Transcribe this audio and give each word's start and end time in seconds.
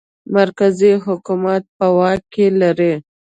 مرکزي 0.35 0.91
حکومت 1.05 1.63
په 1.77 1.87
واک 1.97 2.21
کې 2.33 2.45
لري. 2.61 2.93